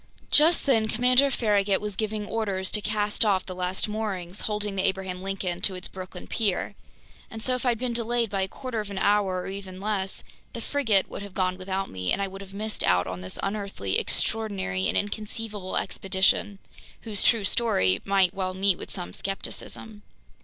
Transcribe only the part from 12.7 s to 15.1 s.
out on this unearthly, extraordinary, and